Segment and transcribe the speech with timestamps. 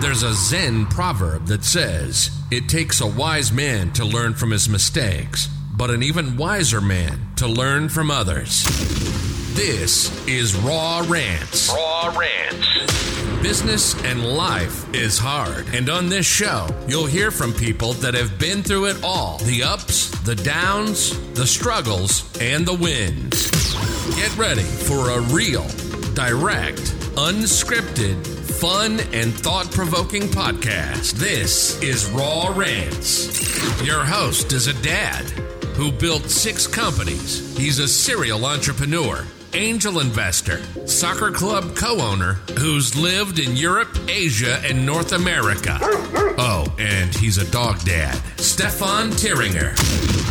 [0.00, 4.66] There's a Zen proverb that says, It takes a wise man to learn from his
[4.66, 5.46] mistakes,
[5.76, 8.64] but an even wiser man to learn from others.
[9.54, 11.68] This is Raw Rants.
[11.68, 13.42] Raw Rants.
[13.42, 15.66] Business and life is hard.
[15.74, 19.62] And on this show, you'll hear from people that have been through it all the
[19.62, 23.50] ups, the downs, the struggles, and the wins.
[24.16, 25.68] Get ready for a real,
[26.14, 26.80] direct,
[27.16, 31.12] unscripted, fun, and thought provoking podcast.
[31.12, 33.82] This is Raw Rants.
[33.82, 35.24] Your host is a dad
[35.76, 37.56] who built six companies.
[37.56, 44.60] He's a serial entrepreneur angel investor, soccer club co owner who's lived in Europe, Asia,
[44.64, 45.78] and North America.
[45.80, 50.29] Oh, and he's a dog dad, Stefan Thiringer.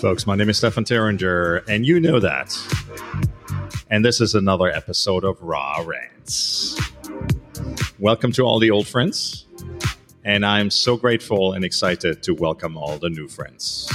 [0.00, 2.56] Folks, my name is Stefan Thiringer, and you know that.
[3.90, 6.80] And this is another episode of Raw Rants.
[7.98, 9.44] Welcome to all the old friends,
[10.24, 13.90] and I'm so grateful and excited to welcome all the new friends.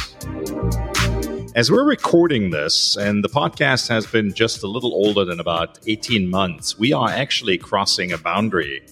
[1.55, 5.79] As we're recording this, and the podcast has been just a little older than about
[5.87, 8.83] 18 months, we are actually crossing a boundary.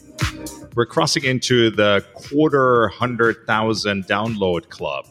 [0.76, 5.06] We're crossing into the quarter hundred thousand download club.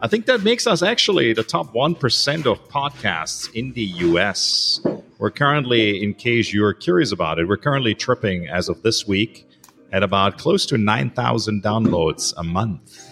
[0.00, 4.80] I think that makes us actually the top 1% of podcasts in the US.
[5.18, 9.48] We're currently, in case you're curious about it, we're currently tripping as of this week
[9.90, 13.04] at about close to 9,000 downloads a month.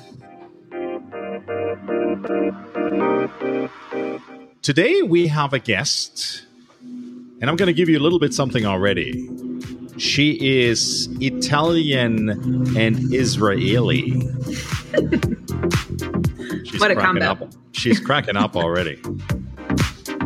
[4.62, 6.45] Today we have a guest,
[6.81, 9.29] and I'm going to give you a little bit something already.
[9.98, 12.28] She is Italian
[12.76, 14.10] and Israeli.
[16.65, 17.47] She's what a cracking combo.
[17.47, 17.53] up.
[17.72, 19.00] She's cracking up already.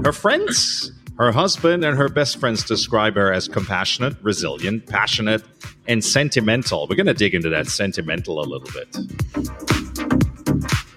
[0.04, 5.42] Her friends, her husband, and her best friends describe her as compassionate, resilient, passionate,
[5.86, 6.88] and sentimental.
[6.88, 8.96] We're going to dig into that sentimental a little bit.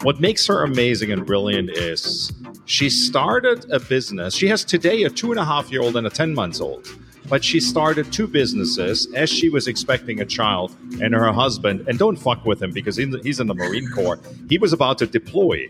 [0.01, 2.33] What makes her amazing and brilliant is
[2.65, 4.33] she started a business.
[4.33, 6.87] She has today a two and a half year old and a 10 months old
[7.33, 10.71] but she started two businesses as she was expecting a child
[11.01, 11.83] and her husband.
[11.87, 14.19] And don't fuck with him because he's in the marine corps.
[14.49, 15.67] He was about to deploy.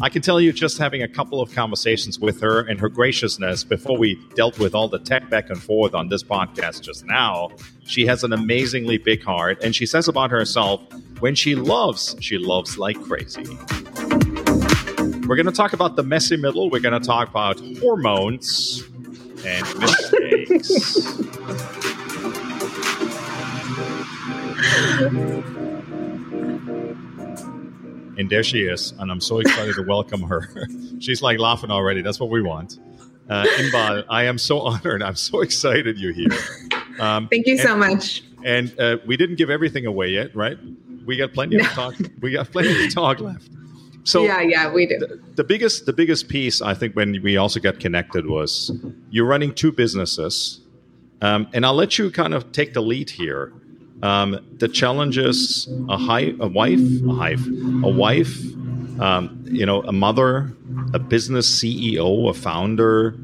[0.00, 3.64] I can tell you just having a couple of conversations with her and her graciousness
[3.64, 7.50] before we dealt with all the tech back and forth on this podcast just now.
[7.84, 10.80] She has an amazingly big heart and she says about herself
[11.18, 13.44] when she loves she loves like crazy.
[15.26, 16.70] We're going to talk about the messy middle.
[16.70, 18.82] We're going to talk about hormones
[19.46, 21.06] and mistakes.
[28.18, 30.48] and there she is, and I'm so excited to welcome her.
[31.00, 32.02] She's like laughing already.
[32.02, 32.78] That's what we want.
[33.28, 35.02] Uh, Inbal, I am so honored.
[35.02, 36.30] I'm so excited you're here.
[36.98, 38.22] Um, Thank you and, so much.
[38.44, 40.58] And uh, we didn't give everything away yet, right?
[41.04, 41.64] We got plenty no.
[41.64, 41.94] of talk.
[42.20, 43.50] We got plenty of talk left.
[44.06, 44.98] So yeah, yeah, we do.
[45.00, 48.70] The, the, biggest, the biggest piece I think when we also got connected was
[49.10, 50.60] you're running two businesses,
[51.22, 53.52] um, and I'll let you kind of take the lead here.
[54.04, 56.78] Um, the challenges a hi- a wife,
[57.08, 57.44] a hive,
[57.82, 58.38] a wife,
[59.00, 60.54] um, you know, a mother,
[60.94, 63.16] a business CEO, a founder,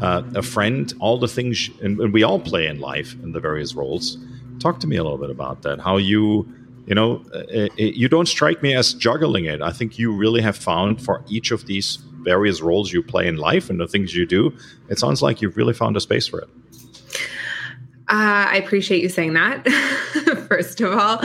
[0.00, 3.40] uh, a friend, all the things, and, and we all play in life in the
[3.40, 4.16] various roles.
[4.58, 5.80] Talk to me a little bit about that.
[5.80, 6.48] How you
[6.90, 9.62] you know, it, it, you don't strike me as juggling it.
[9.62, 13.36] I think you really have found for each of these various roles you play in
[13.36, 14.52] life and the things you do,
[14.88, 16.48] it sounds like you've really found a space for it.
[18.08, 19.68] Uh, I appreciate you saying that,
[20.48, 21.22] first of all.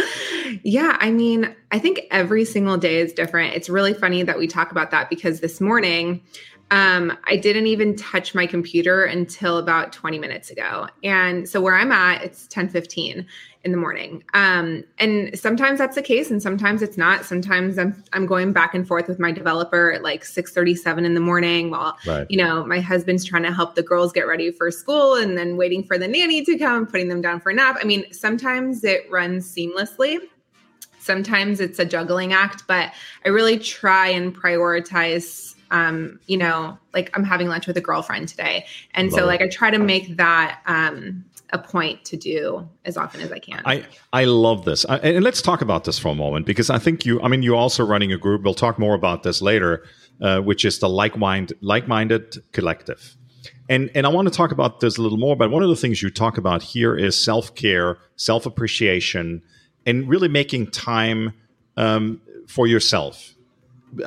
[0.61, 3.55] Yeah, I mean, I think every single day is different.
[3.55, 6.21] It's really funny that we talk about that because this morning,
[6.69, 10.87] um, I didn't even touch my computer until about 20 minutes ago.
[11.03, 13.25] And so where I'm at, it's 10 15
[13.65, 14.23] in the morning.
[14.35, 17.25] Um, and sometimes that's the case, and sometimes it's not.
[17.25, 21.03] Sometimes I'm I'm going back and forth with my developer at like six thirty seven
[21.03, 22.27] in the morning, while right.
[22.29, 25.57] you know my husband's trying to help the girls get ready for school, and then
[25.57, 27.77] waiting for the nanny to come, putting them down for a nap.
[27.81, 30.19] I mean, sometimes it runs seamlessly.
[30.99, 32.93] Sometimes it's a juggling act, but
[33.25, 38.27] I really try and prioritize um, you know, like I'm having lunch with a girlfriend
[38.27, 38.65] today.
[38.93, 39.27] And Love so it.
[39.27, 43.39] like I try to make that um a point to do as often as I
[43.39, 43.61] can.
[43.65, 44.85] I, I love this.
[44.87, 47.43] I, and let's talk about this for a moment because I think you, I mean,
[47.43, 48.43] you're also running a group.
[48.43, 49.85] We'll talk more about this later,
[50.21, 53.15] uh, which is the like mind, like minded collective.
[53.69, 55.35] And, and I want to talk about this a little more.
[55.35, 59.41] But one of the things you talk about here is self care, self appreciation,
[59.85, 61.33] and really making time
[61.77, 63.34] um, for yourself.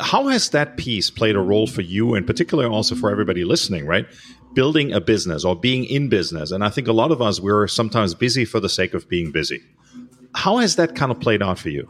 [0.01, 3.87] How has that piece played a role for you, and particularly also for everybody listening,
[3.87, 4.07] right?
[4.55, 6.51] Building a business or being in business.
[6.51, 9.31] And I think a lot of us, we're sometimes busy for the sake of being
[9.31, 9.63] busy.
[10.35, 11.89] How has that kind of played out for you?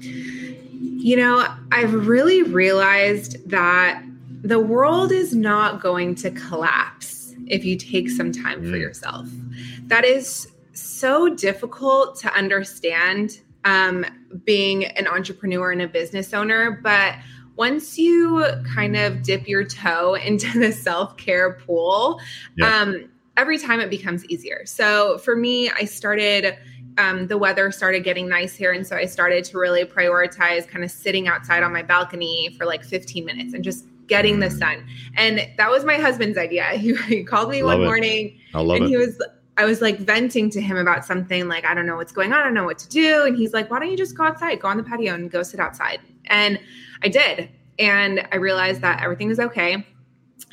[0.00, 4.02] You know, I've really realized that
[4.42, 8.80] the world is not going to collapse if you take some time for Mm.
[8.80, 9.28] yourself.
[9.86, 14.04] That is so difficult to understand um,
[14.44, 16.80] being an entrepreneur and a business owner.
[16.82, 17.14] But
[17.56, 18.44] once you
[18.74, 22.20] kind of dip your toe into the self care pool,
[22.56, 22.80] Yeah.
[22.82, 24.62] um, every time it becomes easier.
[24.64, 26.56] So for me, I started
[26.98, 28.72] um, the weather started getting nice here.
[28.72, 32.66] And so I started to really prioritize kind of sitting outside on my balcony for
[32.66, 34.84] like 15 minutes and just getting the sun.
[35.16, 36.64] And that was my husband's idea.
[36.76, 37.84] He, he called me Love one it.
[37.84, 38.88] morning and it.
[38.88, 39.16] he was,
[39.58, 42.38] I was like venting to him about something like, I don't know what's going on.
[42.38, 43.24] I don't know what to do.
[43.24, 45.42] And he's like, why don't you just go outside, go on the patio and go
[45.42, 46.00] sit outside?
[46.26, 46.60] And
[47.02, 47.50] I did.
[47.76, 49.84] And I realized that everything was okay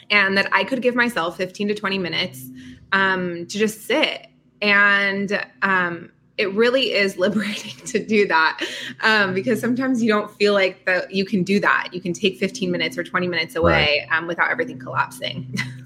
[0.09, 2.49] and that I could give myself 15 to 20 minutes
[2.93, 4.27] um, to just sit.
[4.63, 8.65] And um, it really is liberating to do that
[9.01, 11.89] um, because sometimes you don't feel like that you can do that.
[11.91, 15.55] You can take 15 minutes or 20 minutes away um, without everything collapsing.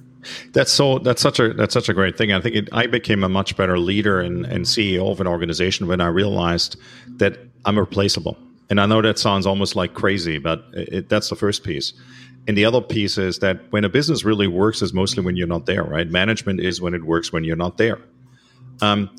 [0.53, 0.99] That's so.
[0.99, 1.53] That's such a.
[1.53, 2.31] That's such a great thing.
[2.31, 5.87] I think it, I became a much better leader and, and CEO of an organization
[5.87, 6.77] when I realized
[7.17, 8.37] that I'm replaceable.
[8.69, 11.93] And I know that sounds almost like crazy, but it, that's the first piece.
[12.47, 15.47] And the other piece is that when a business really works is mostly when you're
[15.47, 16.09] not there, right?
[16.09, 17.99] Management is when it works when you're not there.
[18.81, 19.09] Um,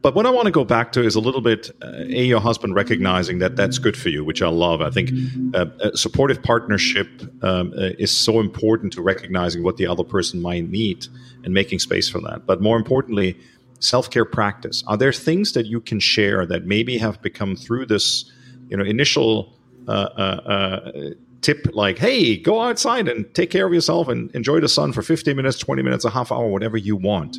[0.00, 2.40] but what I want to go back to is a little bit uh, a your
[2.40, 4.80] husband recognizing that that's good for you, which I love.
[4.80, 5.10] I think
[5.54, 7.08] uh, supportive partnership
[7.42, 11.06] um, uh, is so important to recognizing what the other person might need
[11.44, 12.46] and making space for that.
[12.46, 13.36] But more importantly,
[13.80, 14.84] self care practice.
[14.86, 18.30] Are there things that you can share that maybe have become through this,
[18.68, 19.52] you know, initial
[19.88, 21.10] uh, uh, uh,
[21.40, 25.02] tip, like, "Hey, go outside and take care of yourself and enjoy the sun for
[25.02, 27.38] 15 minutes, 20 minutes, a half hour, whatever you want."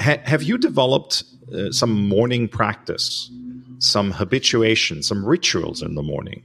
[0.00, 3.30] Ha- have you developed uh, some morning practice,
[3.78, 6.42] some habituation, some rituals in the morning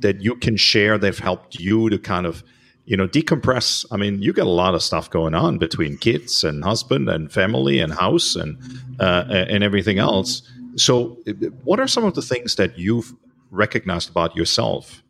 [0.00, 2.42] that you can share that have helped you to kind of,
[2.84, 3.84] you know, decompress?
[3.90, 7.30] I mean, you got a lot of stuff going on between kids and husband and
[7.30, 8.58] family and house and
[8.98, 10.42] uh, and everything else.
[10.76, 11.18] So,
[11.64, 13.14] what are some of the things that you've
[13.50, 15.02] recognized about yourself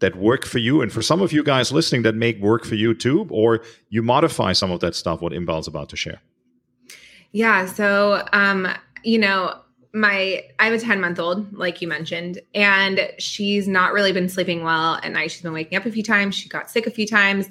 [0.00, 2.76] that work for you, and for some of you guys listening, that make work for
[2.76, 5.20] you too, or you modify some of that stuff?
[5.20, 6.20] What Inbal's about to share.
[7.32, 7.66] Yeah.
[7.66, 8.68] So, um,
[9.04, 9.60] you know,
[9.92, 14.28] my I have a 10 month old, like you mentioned, and she's not really been
[14.28, 15.30] sleeping well at night.
[15.30, 16.34] She's been waking up a few times.
[16.34, 17.48] She got sick a few times.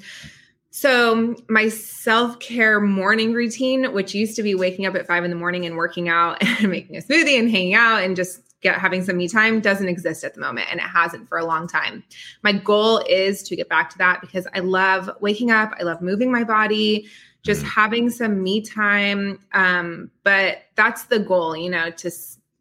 [0.70, 5.36] So my self-care morning routine, which used to be waking up at five in the
[5.36, 9.04] morning and working out and making a smoothie and hanging out and just get having
[9.04, 12.04] some me time doesn't exist at the moment and it hasn't for a long time.
[12.44, 16.02] My goal is to get back to that because I love waking up, I love
[16.02, 17.08] moving my body,
[17.48, 17.70] just Mhm.
[17.70, 19.40] having some me time.
[19.54, 22.12] Um, but that's the goal, you know, to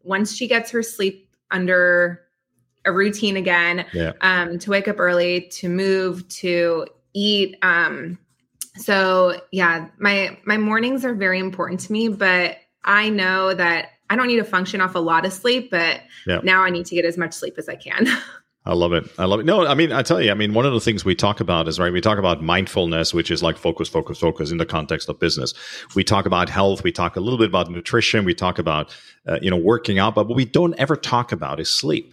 [0.05, 2.23] once she gets her sleep under
[2.85, 4.12] a routine again, Yeah.
[4.21, 7.56] um, to wake up early, to move, to eat.
[7.63, 8.17] Um,
[8.77, 14.15] so yeah, my my mornings are very important to me, but I know that I
[14.15, 16.39] don't need to function off a lot of sleep, but Yeah.
[16.44, 18.06] now I need to get as much sleep as I can.
[18.67, 19.08] I love it.
[19.17, 19.46] I love it.
[19.46, 21.69] No, I mean, I tell you, I mean, one of the things we talk about
[21.69, 21.93] is right.
[21.93, 25.55] We talk about mindfulness, which is like focus, focus, focus in the context of business.
[25.94, 26.82] We talk about health.
[26.82, 28.25] We talk a little bit about nutrition.
[28.25, 28.93] We talk about
[29.25, 30.17] uh, you know working out.
[30.17, 32.13] But what we don't ever talk about is sleep.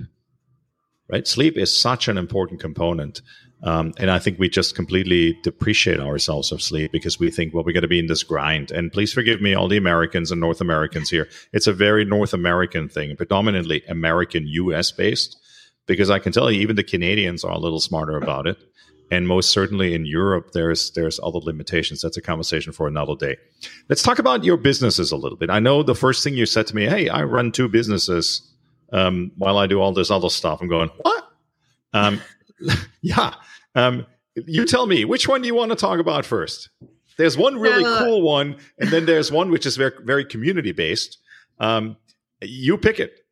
[1.09, 1.27] Right?
[1.27, 3.21] Sleep is such an important component,
[3.63, 7.63] um, and I think we just completely depreciate ourselves of sleep because we think, well,
[7.63, 8.71] we got to be in this grind.
[8.71, 11.27] And please forgive me, all the Americans and North Americans here.
[11.51, 14.91] It's a very North American thing, predominantly American, U.S.
[14.91, 15.37] based
[15.85, 18.57] because I can tell you, even the Canadians are a little smarter about it.
[19.11, 22.01] And most certainly in Europe, there's there's other limitations.
[22.01, 23.37] That's a conversation for another day.
[23.87, 25.49] Let's talk about your businesses a little bit.
[25.49, 28.41] I know the first thing you said to me, "Hey, I run two businesses
[28.91, 31.27] um, while I do all this other stuff." I'm going, "What?"
[31.93, 32.21] Um,
[33.01, 33.35] yeah.
[33.75, 36.69] Um, you tell me which one do you want to talk about first?
[37.17, 41.19] There's one really cool one, and then there's one which is very very community based.
[41.59, 41.97] Um,
[42.41, 43.22] you pick it.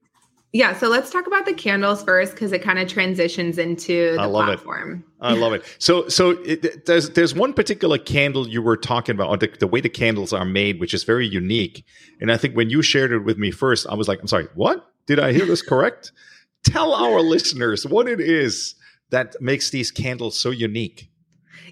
[0.54, 4.22] Yeah, so let's talk about the candles first because it kind of transitions into the
[4.22, 5.06] I love platform.
[5.22, 5.26] It.
[5.26, 5.64] I love it.
[5.80, 9.68] So, so it, there's there's one particular candle you were talking about, or the, the
[9.68, 11.86] way the candles are made, which is very unique.
[12.20, 14.48] And I think when you shared it with me first, I was like, I'm sorry,
[14.54, 14.86] what?
[15.06, 16.12] Did I hear this correct?
[16.64, 18.76] Tell our listeners what it is
[19.10, 21.11] that makes these candles so unique.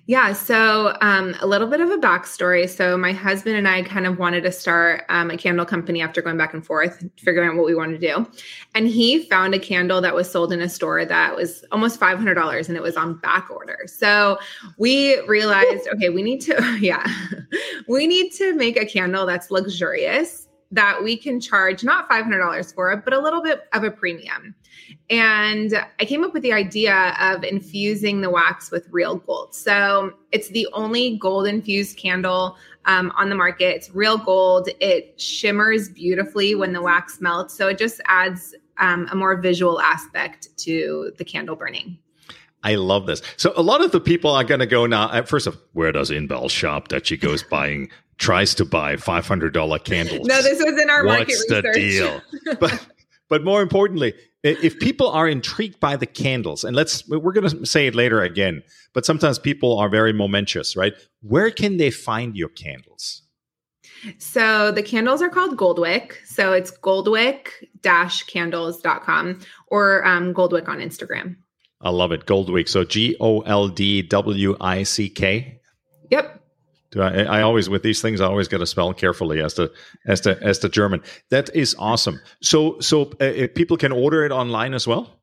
[0.10, 2.68] Yeah, so um, a little bit of a backstory.
[2.68, 6.20] So my husband and I kind of wanted to start um, a candle company after
[6.20, 8.32] going back and forth, figuring out what we wanted to do.
[8.74, 12.18] And he found a candle that was sold in a store that was almost five
[12.18, 13.82] hundred dollars, and it was on back order.
[13.86, 14.40] So
[14.80, 17.06] we realized, okay, we need to, yeah,
[17.88, 22.92] we need to make a candle that's luxurious that we can charge not $500 for
[22.92, 24.54] it, but a little bit of a premium.
[25.10, 29.56] And I came up with the idea of infusing the wax with real gold.
[29.56, 33.76] So it's the only gold infused candle um, on the market.
[33.76, 34.70] It's real gold.
[34.80, 37.56] It shimmers beautifully when the wax melts.
[37.56, 41.98] So it just adds um, a more visual aspect to the candle burning.
[42.64, 43.22] I love this.
[43.38, 45.22] So a lot of the people are going to go now.
[45.24, 49.54] First, of where does Inbal shop that she goes buying, tries to buy five hundred
[49.54, 50.28] dollar candles?
[50.28, 51.76] No, this was in our What's market the research.
[51.76, 52.22] deal?
[52.60, 52.88] but
[53.30, 57.66] but more importantly, if people are intrigued by the candles, and let's we're going to
[57.66, 58.62] say it later again,
[58.94, 60.94] but sometimes people are very momentous, right?
[61.22, 63.24] Where can they find your candles?
[64.18, 66.14] So the candles are called Goldwick.
[66.26, 71.36] So it's goldwick-candles.com or um, Goldwick on Instagram.
[71.82, 72.26] I love it.
[72.26, 72.70] Goldwick.
[72.70, 75.60] So G O L D W I C K.
[76.12, 76.39] Yep.
[76.92, 79.72] Do I, I always with these things I always got to spell carefully as to
[80.06, 81.04] as to as to German.
[81.30, 82.20] That is awesome.
[82.42, 85.20] So so uh, people can order it online as well.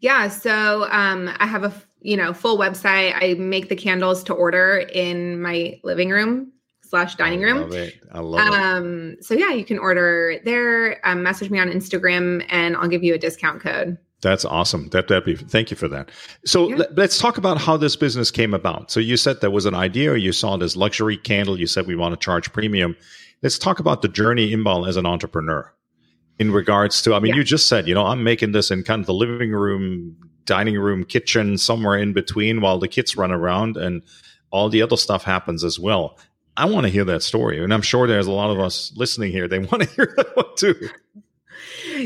[0.00, 0.28] Yeah.
[0.28, 3.14] So um, I have a you know full website.
[3.14, 6.52] I make the candles to order in my living room
[6.82, 7.58] slash dining room.
[7.58, 7.94] I love it.
[8.12, 8.54] I love it.
[8.54, 11.00] Um, so yeah, you can order there.
[11.06, 13.98] Um, message me on Instagram, and I'll give you a discount code.
[14.26, 14.88] That's awesome.
[14.88, 16.10] That that be thank you for that.
[16.44, 16.76] So Yeah.
[16.96, 18.90] let, us talk about how this business came about.
[18.90, 20.16] So you said there was an idea.
[20.16, 21.60] You saw this luxury candle.
[21.60, 22.96] You said we want to charge premium.
[23.44, 25.72] Let's talk about the journey Inbal as an entrepreneur.
[26.40, 27.36] In regards to, I mean, Yeah.
[27.36, 30.76] you just said, you know, I'm making this in kind of the living room, dining
[30.76, 34.02] room, kitchen, somewhere in between, while the kids run around and
[34.50, 36.18] all the other stuff happens as well.
[36.56, 39.30] I want to hear that story, and I'm sure there's a lot of us listening
[39.30, 39.46] here.
[39.46, 40.88] They want to hear that one too.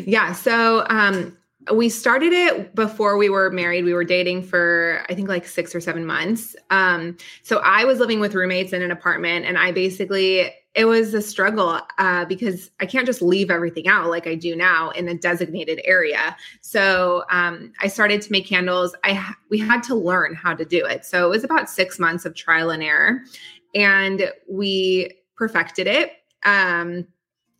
[0.06, 0.32] Yeah.
[0.34, 1.36] So um,
[1.72, 3.84] we started it before we were married.
[3.84, 6.56] We were dating for, I think, like six or seven months.
[6.70, 11.14] Um, so I was living with roommates in an apartment, and I basically, it was
[11.14, 15.08] a struggle uh, because I can't just leave everything out like I do now in
[15.08, 16.36] a designated area.
[16.60, 18.94] So um, I started to make candles.
[19.02, 21.04] I we had to learn how to do it.
[21.04, 23.22] So it was about six months of trial and error,
[23.74, 26.12] and we perfected it.
[26.44, 27.06] Um,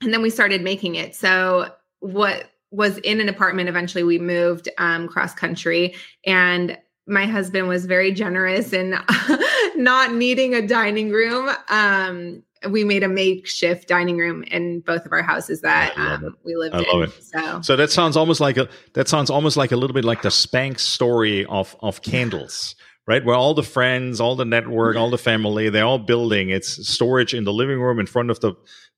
[0.02, 1.14] and then we started making it.
[1.14, 5.94] So what was in an apartment eventually we moved um, cross country
[6.26, 8.94] and my husband was very generous in
[9.76, 15.12] not needing a dining room um, we made a makeshift dining room in both of
[15.12, 17.22] our houses that um, we lived I in it.
[17.22, 20.22] so So that sounds almost like a that sounds almost like a little bit like
[20.22, 22.74] the Spanx story of of candles,
[23.06, 23.24] right?
[23.24, 26.50] Where all the friends, all the network, all the family, they're all building.
[26.50, 28.52] It's storage in the living room in front of the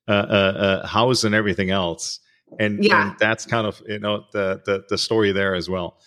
[0.07, 0.13] uh, uh,
[0.83, 2.19] uh, house and everything else.
[2.59, 3.09] And, Yeah.
[3.09, 5.97] and that's kind of you know the the, the story there as well.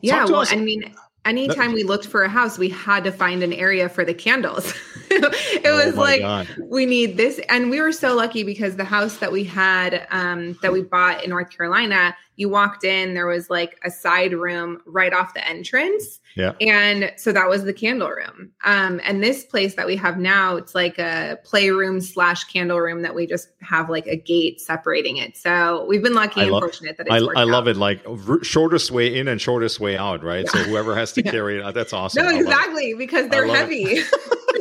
[0.00, 0.94] yeah well us- i mean
[1.24, 4.74] anytime we looked for a house we had to find an area for the candles
[5.10, 6.48] it Oh was like God.
[6.68, 10.58] we need this and we were so lucky because the house that we had um,
[10.62, 14.80] that we bought in north carolina you walked in there was like a side room
[14.86, 16.52] right off the entrance Yeah.
[16.60, 20.56] and so that was the candle room um, and this place that we have now
[20.56, 25.18] it's like a playroom slash candle room that we just have like a gate separating
[25.18, 27.68] it so we've been lucky I and love- fortunate that it's I, I love out.
[27.68, 30.48] it like r- shortest way in and shortest way out, right?
[30.48, 31.30] So whoever has to Yeah.
[31.30, 32.22] carry it, out, that's awesome.
[32.24, 32.44] no I love it.
[32.48, 33.98] exactly because they're heavy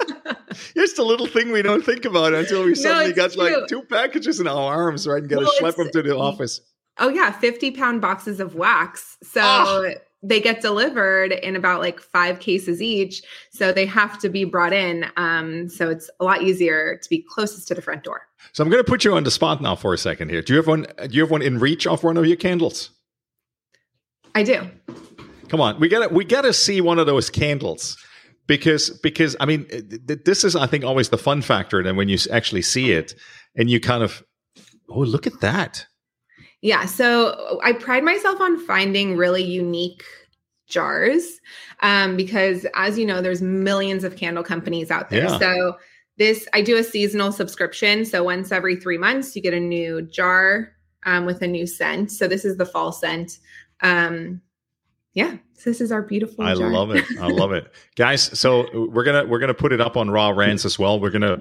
[0.77, 3.43] It's the little thing we don't think about until we suddenly it's got true.
[3.59, 5.21] like two packages in our arms, right?
[5.21, 6.61] And got to Well, schlep them to the office.
[6.97, 9.17] Oh yeah, 50 pound boxes of wax.
[9.23, 9.89] So Ah.
[10.23, 13.21] they get delivered in about like five cases each.
[13.51, 15.05] So they have to be brought in.
[15.17, 18.21] Um, so it's a lot easier to be closest to the front door.
[18.53, 20.41] So I'm going to put you on the spot now for a second here.
[20.41, 20.83] Do you have one?
[20.97, 22.91] Do you have one in reach of one of your candles?
[24.33, 24.69] I do.
[25.49, 27.97] Come on, we got to we got to see one of those candles
[28.47, 31.83] because because I mean th- th- this is I think always the fun factor.
[31.83, 33.13] Then when you actually see it
[33.55, 34.23] and you kind of
[34.89, 35.85] oh look at that.
[36.61, 36.85] Yeah.
[36.85, 40.03] So I pride myself on finding really unique
[40.67, 41.39] jars
[41.81, 45.25] um, because, as you know, there's millions of candle companies out there.
[45.25, 45.37] Yeah.
[45.37, 45.77] So
[46.17, 48.05] this, I do a seasonal subscription.
[48.05, 50.71] So once every three months, you get a new jar
[51.05, 52.11] um, with a new scent.
[52.11, 53.37] So this is the fall scent.
[53.81, 54.41] Um,
[55.13, 56.43] yeah, so this is our beautiful.
[56.43, 56.69] I jar.
[56.69, 57.05] love it.
[57.19, 58.37] I love it, guys.
[58.37, 60.99] So we're gonna we're gonna put it up on Raw Rants as well.
[60.99, 61.37] We're gonna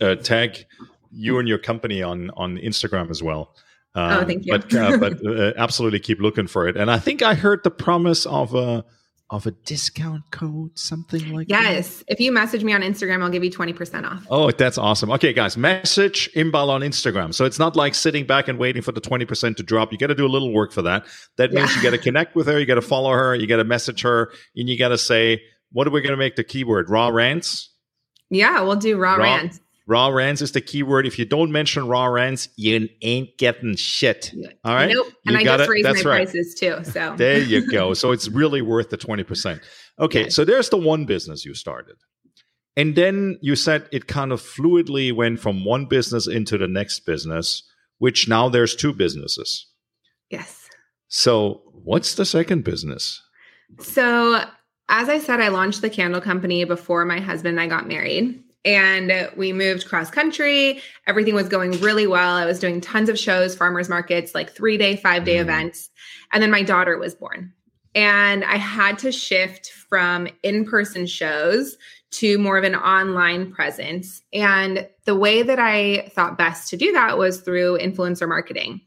[0.00, 0.64] uh, tag
[1.10, 3.56] you and your company on on Instagram as well.
[3.96, 4.52] Um, oh, thank you.
[4.52, 6.76] But uh, but uh, absolutely keep looking for it.
[6.76, 8.84] And I think I heard the promise of a
[9.30, 11.64] of a discount code, something like yes.
[11.64, 11.72] that.
[11.72, 12.04] Yes.
[12.06, 14.24] If you message me on Instagram, I'll give you 20% off.
[14.30, 15.10] Oh, that's awesome.
[15.10, 17.34] Okay, guys, message Inbal on Instagram.
[17.34, 19.90] So it's not like sitting back and waiting for the 20% to drop.
[19.90, 21.06] You got to do a little work for that.
[21.38, 21.76] That means yeah.
[21.76, 24.02] you got to connect with her, you got to follow her, you got to message
[24.02, 26.88] her, and you got to say, what are we going to make the keyword?
[26.88, 27.70] Raw rants?
[28.30, 29.60] Yeah, we'll do raw, raw rants.
[29.88, 31.06] Raw rants is the keyword.
[31.06, 34.32] If you don't mention raw rants, you ain't getting shit.
[34.64, 34.92] All right.
[34.92, 35.06] Nope.
[35.24, 36.02] And I gotta, just raised my right.
[36.02, 36.78] prices too.
[36.84, 37.94] So there you go.
[37.94, 39.60] So it's really worth the 20%.
[40.00, 40.28] Okay.
[40.28, 41.96] So there's the one business you started.
[42.76, 47.06] And then you said it kind of fluidly went from one business into the next
[47.06, 47.62] business,
[47.98, 49.66] which now there's two businesses.
[50.30, 50.68] Yes.
[51.08, 53.22] So what's the second business?
[53.80, 54.42] So
[54.88, 58.42] as I said, I launched the candle company before my husband and I got married
[58.66, 60.82] and we moved cross country.
[61.06, 62.34] Everything was going really well.
[62.34, 65.42] I was doing tons of shows, farmers markets, like three day, five day mm.
[65.42, 65.88] events.
[66.32, 67.52] And then my daughter was born.
[67.94, 71.78] And I had to shift from in person shows
[72.10, 74.22] to more of an online presence.
[74.32, 78.80] And the way that I thought best to do that was through influencer marketing.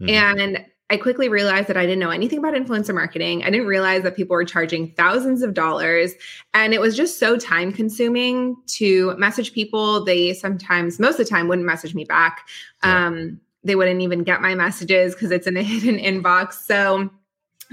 [0.00, 0.10] Mm.
[0.10, 3.44] And I quickly realized that I didn't know anything about influencer marketing.
[3.44, 6.12] I didn't realize that people were charging thousands of dollars.
[6.52, 10.04] And it was just so time consuming to message people.
[10.04, 12.46] They sometimes, most of the time, wouldn't message me back.
[12.84, 13.06] Yeah.
[13.06, 16.64] Um, they wouldn't even get my messages because it's in a hidden inbox.
[16.64, 17.08] So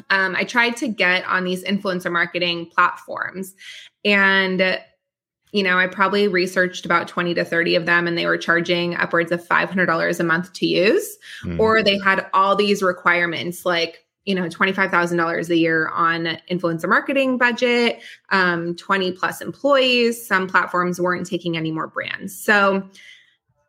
[0.09, 3.53] um, I tried to get on these influencer marketing platforms.
[4.05, 4.79] And
[5.51, 8.95] you know, I probably researched about 20 to 30 of them and they were charging
[8.95, 11.59] upwards of $500 a month to use, mm.
[11.59, 17.39] or they had all these requirements like, you know, $25,000 a year on influencer marketing
[17.39, 20.25] budget, um, 20 plus employees.
[20.27, 22.37] Some platforms weren't taking any more brands.
[22.37, 22.87] So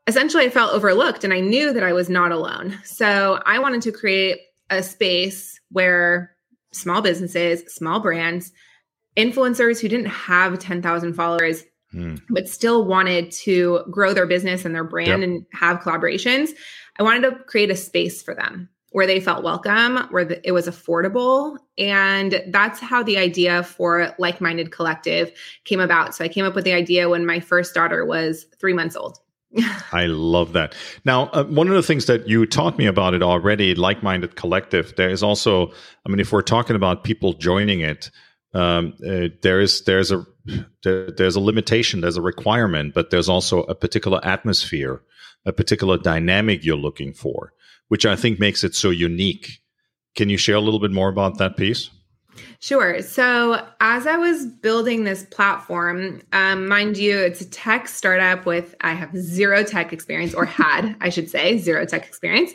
[0.06, 2.78] essentially, I felt overlooked and I knew that I was not alone.
[2.84, 6.36] So I wanted to create a space where
[6.72, 8.52] small businesses, small brands,
[9.16, 12.20] influencers who didn't have 10,000 followers mm.
[12.30, 15.28] but still wanted to grow their business and their brand yep.
[15.28, 16.50] and have collaborations.
[16.98, 20.52] I wanted to create a space for them where they felt welcome, where the, it
[20.52, 21.56] was affordable.
[21.78, 25.32] And that's how the idea for Like Minded Collective
[25.64, 26.14] came about.
[26.14, 29.18] So I came up with the idea when my first daughter was three months old.
[29.92, 30.74] I love that.
[31.04, 34.36] Now, uh, one of the things that you taught me about it already, like minded
[34.36, 35.72] collective, there is also,
[36.06, 38.10] I mean, if we're talking about people joining it,
[38.54, 40.26] um, uh, there is there's a
[40.82, 45.02] there, there's a limitation, there's a requirement, but there's also a particular atmosphere,
[45.46, 47.52] a particular dynamic you're looking for,
[47.88, 49.60] which I think makes it so unique.
[50.16, 51.90] Can you share a little bit more about that piece?
[52.60, 53.02] Sure.
[53.02, 58.74] So, as I was building this platform, um, mind you, it's a tech startup with
[58.82, 62.52] I have zero tech experience, or had, I should say, zero tech experience.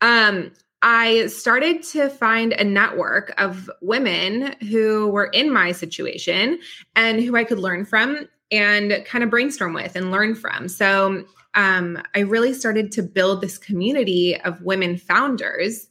[0.00, 0.52] Um,
[0.88, 6.60] I started to find a network of women who were in my situation
[6.94, 10.68] and who I could learn from and kind of brainstorm with and learn from.
[10.68, 15.88] So um, I really started to build this community of women founders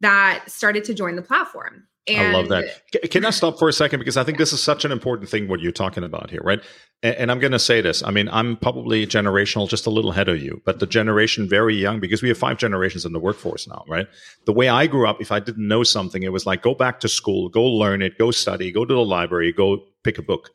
[0.00, 1.88] that started to join the platform.
[2.08, 3.10] And, I love that.
[3.10, 5.48] Can I stop for a second because I think this is such an important thing
[5.48, 6.62] what you're talking about here, right?
[7.02, 8.02] And, and I'm going to say this.
[8.04, 11.74] I mean, I'm probably generational, just a little ahead of you, but the generation very
[11.74, 14.06] young because we have five generations in the workforce now, right?
[14.44, 17.00] The way I grew up, if I didn't know something, it was like go back
[17.00, 20.50] to school, go learn it, go study, go to the library, go pick a book.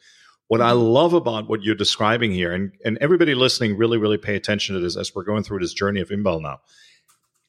[0.48, 0.84] What I mm-hmm.
[0.84, 4.82] love about what you're describing here, and, and everybody listening, really, really pay attention to
[4.82, 6.62] this as we're going through this journey of Inbal now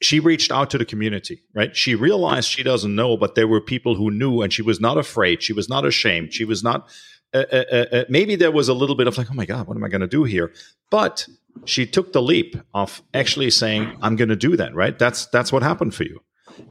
[0.01, 1.75] she reached out to the community, right?
[1.75, 4.97] She realized she doesn't know, but there were people who knew, and she was not
[4.97, 5.41] afraid.
[5.41, 6.33] She was not ashamed.
[6.33, 6.87] She was not.
[7.33, 9.67] Uh, uh, uh, uh maybe there was a little bit of like, oh my god,
[9.67, 10.53] what am I going to do here?
[10.89, 11.27] But
[11.65, 14.75] she took the leap of actually saying, I'm going to do that.
[14.75, 14.97] Right?
[14.97, 16.21] That's that's what happened for you,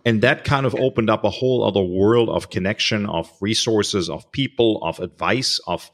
[0.05, 4.31] and that kind of opened up a whole other world of connection, of resources, of
[4.33, 5.91] people, of advice, of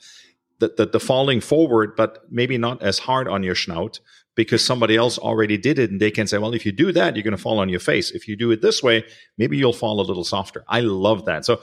[0.59, 4.01] the, the, the falling forward, but maybe not as hard on your snout,
[4.39, 7.17] because somebody else already did it and they can say, well, if you do that,
[7.17, 8.13] you're going to fall on your face.
[8.13, 9.05] If you do it this way,
[9.37, 10.65] maybe you'll fall a little softer.
[10.69, 11.45] I love that.
[11.45, 11.61] So,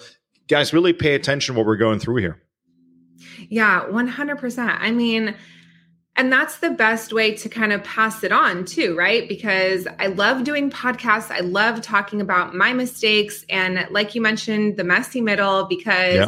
[0.49, 2.43] guys, really pay attention what we're going through here.
[3.47, 4.77] Yeah, 100%.
[4.77, 5.37] I mean,
[6.17, 9.25] and that's the best way to kind of pass it on too, right?
[9.29, 11.31] Because I love doing podcasts.
[11.31, 16.27] I love talking about my mistakes and like you mentioned, the messy middle because yeah.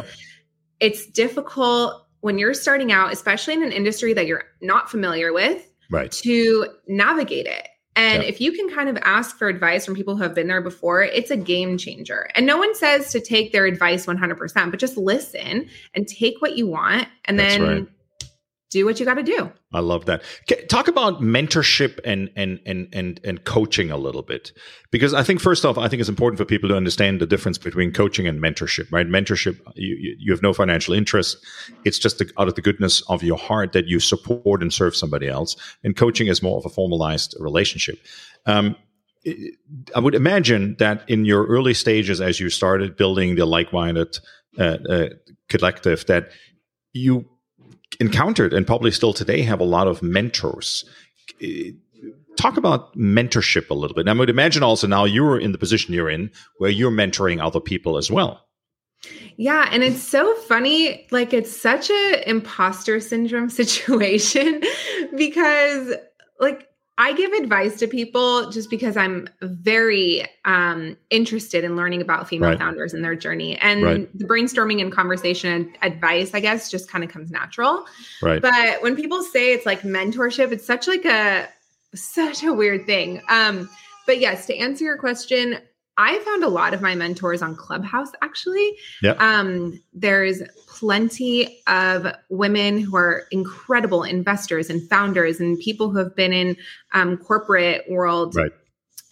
[0.80, 5.67] it's difficult when you're starting out, especially in an industry that you're not familiar with
[5.90, 8.28] right to navigate it And Yeah.
[8.28, 11.02] if you can kind of ask for advice from people who have been there before,
[11.02, 12.28] it's a game changer.
[12.36, 16.56] And no one says to take their advice 100%, but just listen and take what
[16.56, 17.88] you want and That's then right.
[18.70, 19.50] Do what you got to do.
[19.72, 20.22] I love that.
[20.68, 24.52] Talk about mentorship and and and and and coaching a little bit,
[24.90, 27.58] because I think first off, I think it's important for people to understand the difference
[27.58, 28.92] between coaching and mentorship.
[28.92, 29.06] Right?
[29.06, 31.38] Mentorship, you you, have no financial interest;
[31.84, 34.94] it's just the, out of the goodness of your heart that you support and serve
[34.94, 35.56] somebody else.
[35.82, 37.98] And coaching is more of a formalized relationship.
[38.46, 38.76] Um,
[39.26, 39.50] I-
[39.94, 44.18] I would imagine that in your early stages, as you started building the like-minded
[44.58, 45.08] uh, uh,
[45.48, 46.30] collective, that
[46.92, 47.28] you
[48.00, 50.84] encountered and probably still today have a lot of mentors.
[51.42, 51.72] Eh,
[52.36, 54.06] Talk about mentorship a little bit.
[54.06, 57.58] I would imagine also now you're in the position you're in where you're mentoring other
[57.58, 58.46] people as well.
[59.36, 61.08] Yeah, and it's so funny.
[61.10, 64.62] Like it's such a imposter syndrome situation
[65.16, 65.94] because
[66.38, 66.67] like
[67.00, 72.50] I give advice to people just because I'm very um, interested in learning about female
[72.50, 72.58] Right.
[72.58, 73.56] founders and their journey.
[73.58, 74.18] And Right.
[74.18, 77.86] the brainstorming and conversation advice, I guess, just kind of comes natural.
[78.20, 78.42] Right.
[78.42, 81.48] But when people say it's like mentorship, it's such like a
[81.94, 83.22] such a weird thing.
[83.28, 83.70] Um,
[84.04, 85.58] but yes, to answer your question,
[85.98, 88.76] I found a lot of my mentors on Clubhouse actually.
[89.02, 89.14] Yeah.
[89.18, 96.14] Um, there's plenty of women who are incredible investors and founders and people who have
[96.14, 96.56] been in
[96.94, 98.52] um, corporate world Right.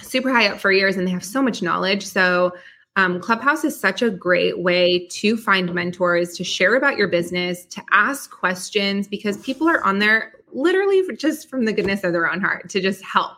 [0.00, 2.06] super high up for years and they have so much knowledge.
[2.06, 2.52] So
[2.94, 7.66] um, Clubhouse is such a great way to find mentors, to share about your business,
[7.66, 12.30] to ask questions because people are on there literally just from the goodness of their
[12.30, 13.32] own heart to just help.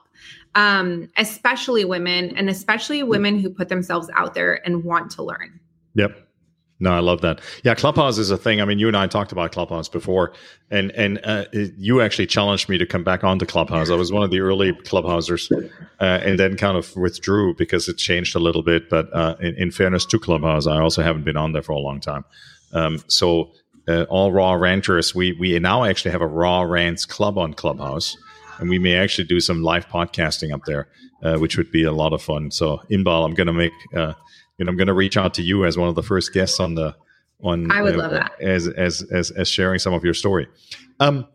[0.55, 5.61] Um, especially women and especially women who put themselves out there and want to learn.
[5.95, 6.29] Yep.
[6.81, 7.41] No, I love that.
[7.65, 8.61] Yeah, Clubhouse is a thing.
[8.61, 10.33] I mean, you and I talked about Clubhouse before,
[10.71, 13.91] and and uh, you actually challenged me to come back onto Clubhouse.
[13.91, 15.51] I was one of the early Clubhousers,
[16.01, 18.89] uh, and then kind of withdrew because it changed a little bit.
[18.89, 21.81] But uh, in, in fairness to Clubhouse, I also haven't been on there for a
[21.81, 22.25] long time.
[22.73, 23.51] Um, so
[23.89, 28.17] uh, all raw ranters, we we now actually have a raw rants club on Clubhouse,
[28.59, 30.89] and we may actually do some live podcasting up there,
[31.23, 32.51] uh, which would be a lot of fun.
[32.51, 33.73] So Inbal, I'm going to make.
[33.95, 34.15] Uh,
[34.59, 36.59] you know, I'm going to reach out to you as one of the first guests
[36.59, 36.97] on the
[37.43, 37.71] on.
[37.71, 38.33] I would uh, love that.
[38.41, 40.49] as as as as sharing some of your story.
[41.01, 41.27] Um,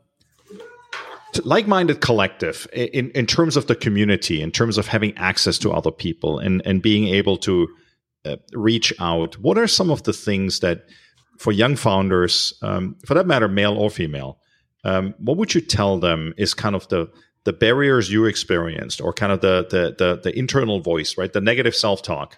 [1.44, 5.92] like-minded collective in in terms of the community, in terms of having access to other
[5.92, 7.68] people, and and being able to
[8.26, 9.36] uh, reach out.
[9.40, 10.86] What are some of the things that
[11.40, 14.40] for young founders, um, for that matter, male or female,
[14.84, 17.12] um, what would you tell them is kind of the
[17.46, 21.32] the barriers you experienced, or kind of the the the, the internal voice, right?
[21.32, 22.38] The negative self-talk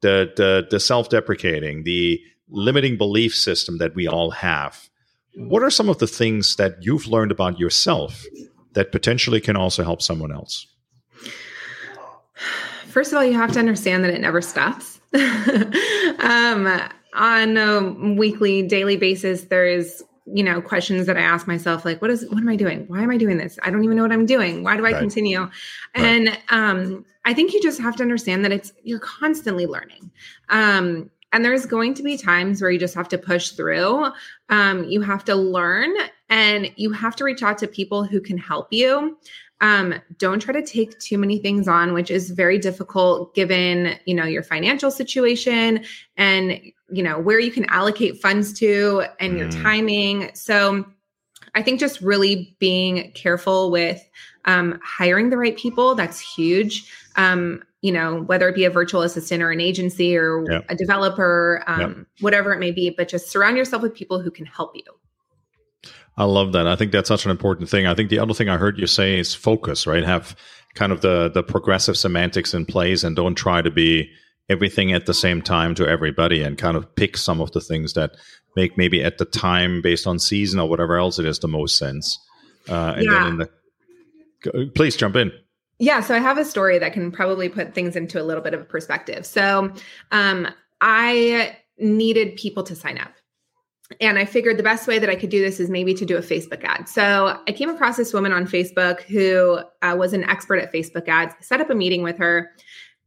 [0.00, 4.88] the the, the self-deprecating, the limiting belief system that we all have.
[5.34, 8.24] What are some of the things that you've learned about yourself
[8.72, 10.66] that potentially can also help someone else?
[12.86, 15.00] First of all, you have to understand that it never stops.
[15.14, 16.80] um,
[17.12, 22.10] on a weekly, daily basis, there's you know questions that I ask myself, like, what
[22.10, 22.84] is, what am I doing?
[22.88, 23.58] Why am I doing this?
[23.62, 24.62] I don't even know what I'm doing.
[24.62, 24.98] Why do I Right.
[24.98, 25.48] continue?
[25.94, 30.10] And um, I think you just have to understand that it's you're constantly learning.
[30.48, 34.06] Um, and there's going to be times where you just have to push through.
[34.48, 35.92] Um, you have to learn,
[36.28, 39.18] and you have to reach out to people who can help you
[39.60, 44.14] um, don't try to take too many things on which is very difficult given you
[44.14, 45.84] know your financial situation
[46.16, 49.62] and you know where you can allocate funds to and your Mm.
[49.62, 50.84] timing so
[51.54, 54.02] i think just really being careful with
[54.44, 59.02] um, hiring the right people that's huge um, you know whether it be a virtual
[59.02, 60.60] assistant or an agency or Yeah.
[60.68, 64.46] a developer um, whatever it may be but just surround yourself with people who can
[64.46, 64.84] help you
[66.16, 66.66] I love that.
[66.66, 67.86] I think that's such an important thing.
[67.86, 70.04] I think the other thing I heard you say is focus, right?
[70.04, 70.34] Have
[70.74, 74.10] kind of the the progressive semantics in place and don't try to be
[74.48, 77.94] everything at the same time to everybody and kind of pick some of the things
[77.94, 78.12] that
[78.54, 81.76] make maybe at the time based on season or whatever else it is the most
[81.76, 82.18] sense.
[82.68, 83.12] Uh, and Yeah.
[83.12, 85.32] then in the please jump in.
[85.78, 88.54] Yeah, so I have a story that can probably put things into a little bit
[88.54, 89.26] of perspective.
[89.26, 89.72] So,
[90.12, 90.48] um,
[90.80, 93.12] I needed people to sign up.
[94.00, 96.16] And I figured the best way that I could do this is maybe to do
[96.16, 96.88] a Facebook ad.
[96.88, 101.08] So I came across this woman on Facebook who uh, was an expert at Facebook
[101.08, 101.34] ads.
[101.40, 102.50] Set up a meeting with her.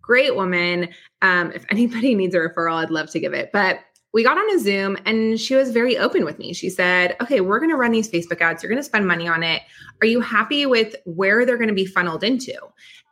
[0.01, 0.89] Great woman.
[1.21, 3.51] Um, if anybody needs a referral, I'd love to give it.
[3.51, 3.79] But
[4.13, 6.53] we got on a Zoom and she was very open with me.
[6.53, 8.63] She said, Okay, we're going to run these Facebook ads.
[8.63, 9.61] You're going to spend money on it.
[10.01, 12.55] Are you happy with where they're going to be funneled into?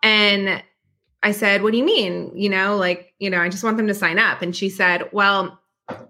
[0.02, 0.64] And
[1.22, 2.32] I said, What do you mean?
[2.36, 4.42] You know, like, you know, I just want them to sign up.
[4.42, 5.60] And she said, Well,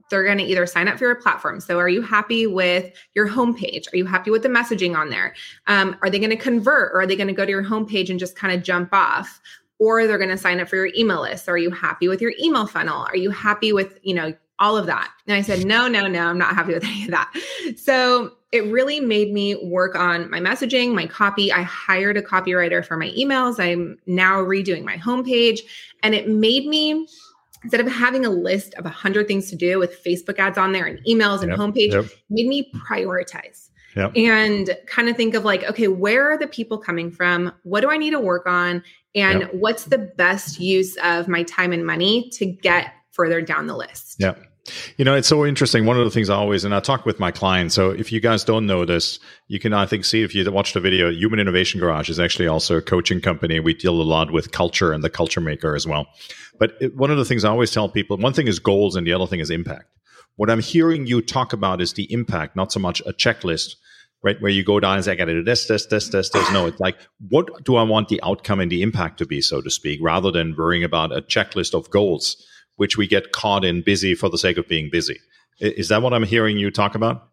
[0.09, 1.59] they're going to either sign up for your platform.
[1.59, 3.91] So, are you happy with your homepage?
[3.93, 5.35] Are you happy with the messaging on there?
[5.67, 8.09] Um, are they going to convert or are they going to go to your homepage
[8.09, 9.39] and just kind of jump off?
[9.79, 11.47] Or they're going to sign up for your email list.
[11.47, 13.03] Are you happy with your email funnel?
[13.03, 15.11] Are you happy with, you know, all of that?
[15.27, 17.31] And I said, no, no, no, I'm not happy with any of that.
[17.75, 21.51] So it really made me work on my messaging, my copy.
[21.51, 23.59] I hired a copywriter for my emails.
[23.59, 25.59] I'm now redoing my homepage.
[26.01, 27.07] And it made me
[27.67, 30.85] instead of having a list of 100 things to do with Facebook ads on there
[30.85, 32.05] and emails and yep, homepage, yep.
[32.29, 33.67] made me prioritize.
[33.97, 34.13] Yep.
[34.15, 37.51] And kind of think of like, okay, where are the people coming from?
[37.63, 38.83] What do I need to work on?
[39.15, 43.75] And what's the best use of my time and money to get further down the
[43.75, 44.15] list?
[44.17, 44.35] Yeah.
[44.97, 45.85] You know, it's so interesting.
[45.85, 47.75] One of the things I always, and I talk with my clients.
[47.75, 50.73] So if you guys don't know this, you can, I think, see if you watch
[50.73, 53.59] the video, Human Innovation Garage is actually also a coaching company.
[53.59, 56.07] We deal a lot with culture and the culture maker as well.
[56.59, 59.05] But it, one of the things I always tell people, one thing is goals and
[59.05, 59.85] the other thing is impact.
[60.35, 63.75] What I'm hearing you talk about is the impact, not so much a checklist,
[64.23, 64.39] right?
[64.41, 66.51] Where you go down and say, I got to do this, this, this, this, this.
[66.51, 66.97] No, it's like,
[67.29, 70.31] what do I want the outcome and the impact to be, so to speak, rather
[70.31, 72.43] than worrying about a checklist of goals
[72.77, 75.19] which we get caught in busy for the sake of being busy.
[75.59, 77.29] Is that what I'm hearing you talk about?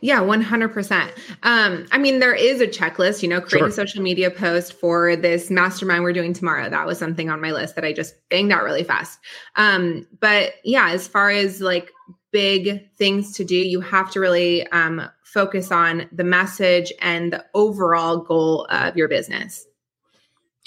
[0.00, 1.10] Yeah, 100%.
[1.42, 3.68] Um, I mean, there is a checklist, you know, create sure.
[3.68, 6.68] a social media post for this mastermind we're doing tomorrow.
[6.70, 9.18] That was something on my list that I just banged out really fast.
[9.56, 11.90] Um, but yeah, as far as like
[12.32, 17.44] big things to do, you have to really um, focus on the message and the
[17.54, 19.66] overall goal of your business.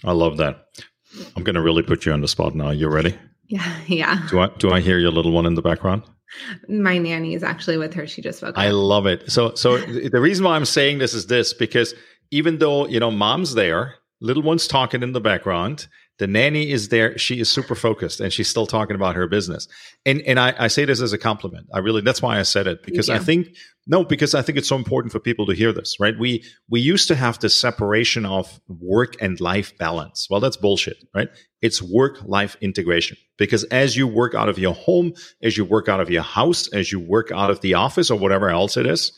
[0.04, 0.66] I love that.
[1.36, 2.72] I'm going to really put you on the spot now.
[2.72, 3.18] You ready?
[3.52, 4.28] Yeah, yeah.
[4.30, 6.04] Do I do I hear your little one in the background?
[6.70, 8.08] My nanny is actually with her.
[8.08, 8.58] She just woke up.
[8.58, 9.30] I love it.
[9.30, 9.78] So so
[10.12, 11.94] the reason why I'm saying this is this because
[12.32, 15.88] even though, you know, mom's there, little one's talking in the background,
[16.22, 17.18] the nanny is there.
[17.18, 19.68] She is super focused and she's still talking about her business.
[20.06, 21.66] And and I, I say this as a compliment.
[21.74, 23.56] I really that's why I said it because I think
[23.88, 26.14] no, because I think it's so important for people to hear this, right?
[26.20, 30.28] We we used to have this separation of work and life balance.
[30.30, 31.28] Well, that's bullshit, right?
[31.64, 33.18] It's work life integration.
[33.40, 36.72] Because as you work out of your home, as you work out of your house,
[36.72, 39.12] as you work out of the office or whatever else it is,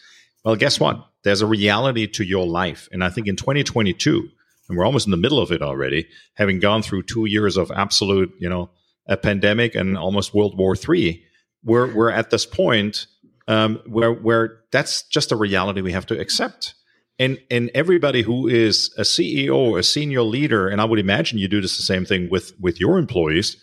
[0.45, 1.05] well, guess what?
[1.25, 2.87] There's a reality to your life.
[2.93, 4.29] And I think in 2022,
[4.69, 7.71] and we're almost in the middle of it already, having gone through two years of
[7.71, 8.69] absolute, you know,
[9.07, 11.25] a pandemic and almost World War Three.
[11.63, 13.07] we're we're at this point
[13.47, 16.75] um, where where that's just a reality we have to accept.
[17.19, 21.47] And and everybody who is a CEO, a senior leader, and I would imagine you
[21.47, 23.57] do this the same thing with with your employees,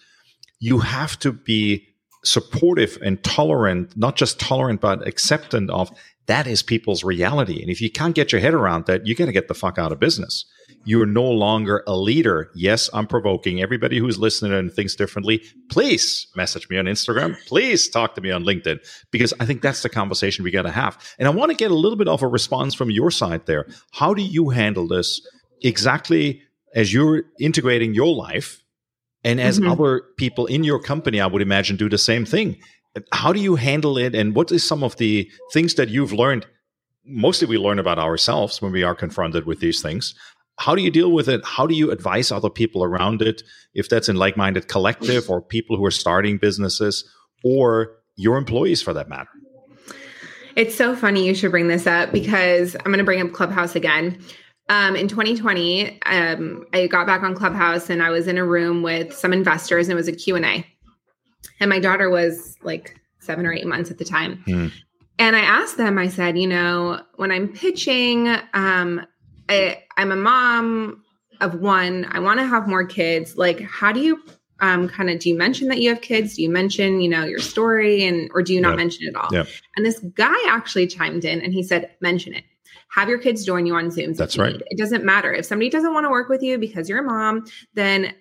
[0.60, 1.86] you have to be
[2.22, 5.90] supportive and tolerant, not just tolerant, but acceptant of
[6.26, 7.60] that is people's reality.
[7.60, 9.78] And if you can't get your head around that, you got to get the fuck
[9.78, 10.44] out of business
[10.84, 12.50] you're no longer a leader.
[12.54, 15.42] Yes, I'm provoking everybody who's listening and thinks differently.
[15.70, 17.36] Please message me on Instagram.
[17.46, 18.78] Please talk to me on LinkedIn
[19.10, 20.98] because I think that's the conversation we got to have.
[21.18, 23.66] And I want to get a little bit of a response from your side there.
[23.92, 25.20] How do you handle this
[25.62, 26.42] exactly
[26.74, 28.62] as you're integrating your life
[29.22, 29.70] and as mm-hmm.
[29.70, 32.56] other people in your company, I would imagine, do the same thing?
[33.12, 34.14] How do you handle it?
[34.14, 36.46] And what is some of the things that you've learned?
[37.04, 40.14] Mostly we learn about ourselves when we are confronted with these things
[40.60, 41.40] how do you deal with it?
[41.42, 43.42] How do you advise other people around it?
[43.72, 47.02] If that's in like minded collective or people who are starting businesses
[47.42, 49.30] or your employees for that matter?
[50.56, 53.74] It's so funny you should bring this up because I'm going to bring up Clubhouse
[53.74, 54.22] again.
[54.68, 58.82] Um, in 2020, um, I got back on Clubhouse and I was in a room
[58.82, 60.66] with some investors and it was a Q&A.
[61.58, 64.44] And my daughter was like seven or eight months at the time.
[64.46, 64.72] Mm.
[65.18, 69.06] And I asked them, I said, you know, when I'm pitching, um,
[69.48, 71.02] I, I'm a mom
[71.42, 72.06] of one.
[72.10, 73.36] I want to have more kids.
[73.36, 74.22] Like, how do you
[74.60, 76.36] um, kind of do you mention that you have kids?
[76.36, 79.28] Do you mention, you know, your story and or do you not mention it all?
[79.76, 82.44] And this guy actually chimed in and he said, mention it.
[82.92, 84.16] Have your kids join you on Zooms.
[84.16, 84.54] That's right.
[84.54, 84.62] Need.
[84.66, 85.32] It doesn't matter.
[85.32, 88.14] If somebody doesn't want to work with you because you're a mom, then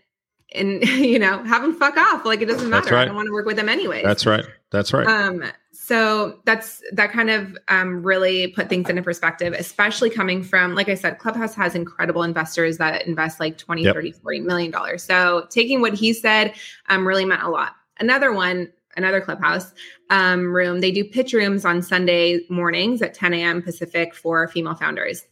[0.54, 2.26] and you know, have them fuck off.
[2.26, 2.94] Like it doesn't matter.
[2.94, 3.04] Right.
[3.04, 4.04] I don't want to work with them anyway.
[4.04, 4.46] That's right.
[4.72, 5.08] That's right.
[5.08, 5.44] Um,
[5.90, 10.88] so that's that kind of um, really put things into perspective, especially coming from, like
[10.88, 13.96] I said, Clubhouse has incredible investors that invest like 20, yep.
[13.96, 15.02] 30, 40 million dollars.
[15.02, 16.54] So taking what he said
[16.90, 17.72] um, really meant a lot.
[18.00, 19.74] Another one, another Clubhouse
[20.12, 23.60] um, room, they do pitch rooms on Sunday mornings at 10 a.m.
[23.60, 25.26] Pacific for female founders.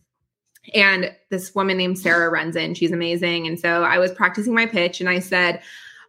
[0.73, 2.73] And this woman named Sarah runs in.
[2.73, 3.45] She's amazing.
[3.45, 5.61] And so I was practicing my pitch and I said,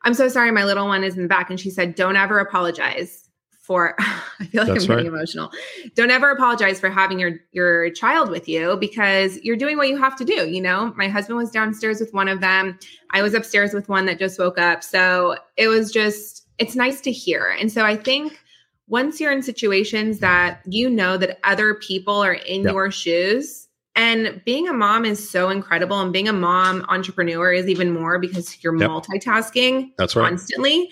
[0.05, 1.51] I'm so sorry, my little one is in the back.
[1.51, 3.28] And she said, Don't ever apologize
[3.69, 5.07] for I feel like That's I'm getting right.
[5.07, 5.53] emotional.
[5.95, 9.97] Don't ever apologize for having your your child with you because you're doing what you
[9.99, 10.93] have to do, you know?
[10.97, 12.79] My husband was downstairs with one of them.
[13.13, 14.83] I was upstairs with one that just woke up.
[14.83, 17.55] So it was just it's nice to hear.
[17.61, 18.41] And so I think
[18.89, 22.73] once you're in situations that you know that other people are in Yep.
[22.73, 27.69] your shoes, and being a mom is so incredible, and being a mom entrepreneur is
[27.69, 28.89] even more because you're Yep.
[28.91, 30.31] multitasking That's right.
[30.31, 30.89] constantly.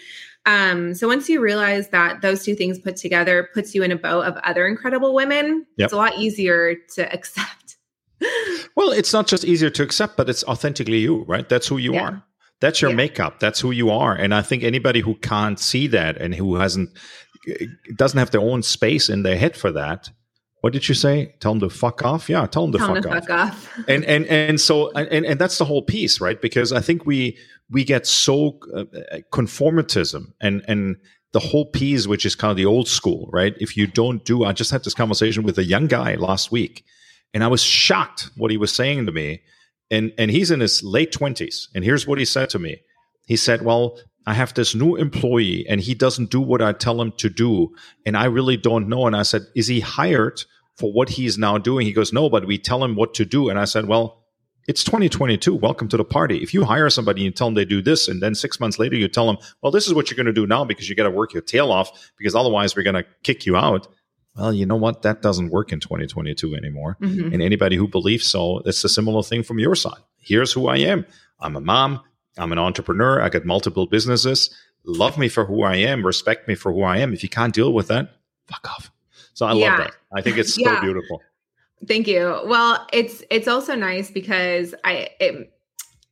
[0.46, 3.96] Um, so once you realize that those two things put together puts you in a
[3.96, 5.84] boat of other incredible women, Yep.
[5.86, 7.76] it's a lot easier to accept.
[8.76, 11.48] Well, it's not just easier to accept, but it's authentically you, right?
[11.48, 12.02] That's who you Yeah.
[12.04, 12.22] are.
[12.60, 12.96] That's your Yeah.
[12.96, 13.40] makeup.
[13.40, 14.14] That's who you are.
[14.14, 16.90] And I think anybody who can't see that and who hasn't
[17.96, 20.10] doesn't have their own space in their head for that.
[20.62, 21.34] What did you say?
[21.38, 22.28] Tell them to fuck off.
[22.28, 23.26] Yeah, tell them to Tell fuck them to off.
[23.26, 23.38] fuck
[23.78, 23.84] off.
[23.88, 27.36] and and and so and and that's the whole piece right because i think we
[27.70, 28.84] we get so uh,
[29.32, 30.96] conformatism and and
[31.32, 34.44] the whole piece which is kind of the old school right if you don't do
[34.44, 36.84] i just had this conversation with a young guy last week
[37.34, 39.42] and i was shocked what he was saying to me
[39.90, 42.80] and and he's in his late 20s and here's what he said to me
[43.26, 47.00] he said well i have this new employee and he doesn't do what i tell
[47.00, 47.74] him to do
[48.04, 50.40] and i really don't know and i said is he hired
[50.76, 51.86] for what he's now doing.
[51.86, 53.48] He goes, No, but we tell him what to do.
[53.48, 54.25] And I said, Well,
[54.66, 55.54] it's 2022.
[55.54, 56.38] Welcome to the party.
[56.42, 58.78] If you hire somebody and you tell them they do this, and then six months
[58.78, 60.94] later you tell them, Well, this is what you're going to do now because you
[60.96, 63.86] got to work your tail off because otherwise we're going to kick you out.
[64.36, 65.02] Well, you know what?
[65.02, 66.98] That doesn't work in 2022 anymore.
[67.00, 67.32] Mhm.
[67.32, 70.00] And anybody who believes so, it's a similar thing from your side.
[70.18, 71.06] Here's who I am
[71.40, 72.00] I'm a mom,
[72.38, 74.50] I'm an entrepreneur, I got multiple businesses.
[74.84, 77.12] Love me for who I am, respect me for who I am.
[77.12, 78.10] If you can't deal with that,
[78.46, 78.90] fuck off.
[79.34, 79.68] So I Yeah.
[79.68, 79.92] love that.
[80.14, 80.80] I think it's so Yeah.
[80.80, 81.22] beautiful.
[81.86, 82.40] Thank you.
[82.46, 85.52] Well, it's it's also nice because I it,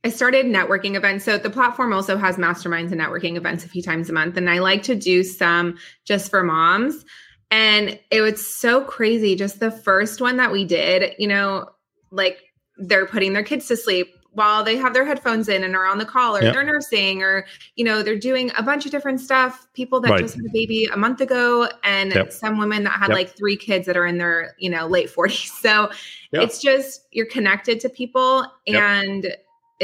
[0.03, 1.25] I started networking events.
[1.25, 4.49] So the platform also has masterminds and networking events a few times a month, and
[4.49, 7.03] I like to do some just for moms.
[7.49, 9.35] And it was so crazy.
[9.35, 11.69] Just the first one that we did, you know,
[12.11, 12.43] like
[12.77, 15.97] they're putting their kids to sleep while they have their headphones in and are on
[15.97, 16.51] the call, or Yeah.
[16.51, 17.45] they're nursing, or
[17.75, 19.67] you know, they're doing a bunch of different stuff.
[19.73, 20.21] People that Right.
[20.21, 22.31] just had a baby a month ago, and Yep.
[22.33, 23.17] some women that had Yep.
[23.17, 25.51] like three kids that are in their you know late forties.
[25.65, 25.89] So
[26.31, 26.41] Yeah.
[26.41, 28.81] it's just you're connected to people Yep.
[28.83, 29.35] and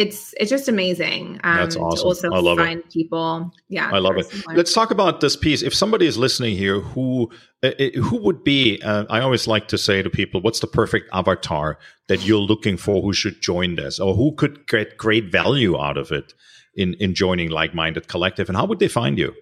[0.02, 1.98] it's it's just amazing um That's awesome.
[2.02, 2.90] to also I love it.
[2.92, 4.26] people yeah I love it.
[4.26, 4.58] similar.
[4.58, 5.62] Let's talk about this piece.
[5.70, 7.30] If somebody is listening here who
[7.64, 10.68] uh, uh, who would be, uh, I always like to say to people, what's the
[10.68, 15.32] perfect avatar that you're looking for who should join this, or who could get great
[15.32, 16.34] value out of it
[16.76, 19.34] in in joining like minded collective, and how would they find you?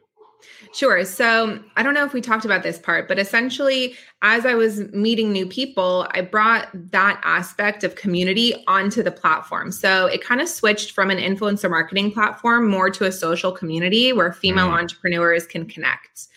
[0.71, 1.03] Sure.
[1.03, 4.81] So I don't know if we talked about this part, but essentially, as I was
[4.93, 9.71] meeting new people, I brought that aspect of community onto the platform.
[9.71, 14.13] So it kind of switched from an influencer marketing platform more to a social community
[14.13, 14.77] where female Mm.
[14.79, 16.27] entrepreneurs can connect.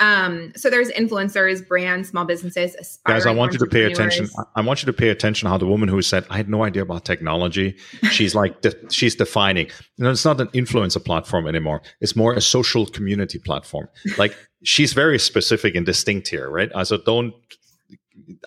[0.00, 4.28] Um, so there's influencers, brands, small businesses, Guys, I want you to pay attention.
[4.56, 6.82] I want you to pay attention how the woman who said, I had no idea
[6.82, 7.76] about technology.
[8.10, 9.66] She's like, de- she's defining.
[9.96, 11.82] You know, it's not an influencer platform anymore.
[12.00, 13.88] It's more a social community platform.
[14.16, 16.70] Like she's very specific and distinct here, right?
[16.74, 17.34] Uh, So don't,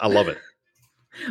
[0.02, 0.38] I love it.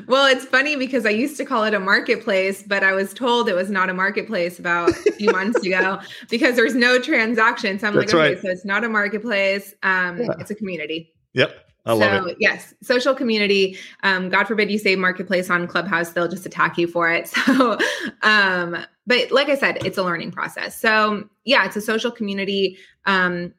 [0.06, 3.48] Well, it's funny because I used to call it a marketplace, but I was told
[3.48, 7.78] it was not a marketplace about a few months ago because there's no transaction.
[7.78, 8.42] So I'm That's like, okay, right.
[8.42, 9.74] so it's not a marketplace.
[9.82, 10.28] Um, Yeah.
[10.38, 11.12] It's a community.
[11.34, 11.54] Yep.
[11.84, 12.36] I love so, it.
[12.38, 13.76] yes, social community.
[14.04, 17.28] Um, God forbid you say marketplace on Clubhouse, they'll just attack you for it.
[17.46, 17.76] So,
[18.22, 20.80] um, but like I said, it's a learning process.
[20.80, 22.78] So, yeah, it's a social community.
[23.06, 23.52] Um,